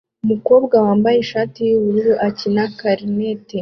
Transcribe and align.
umukobwa 0.23 0.75
wambaye 0.85 1.17
ishati 1.19 1.59
yubururu 1.69 2.13
ukina 2.27 2.63
Clarinet 2.77 3.47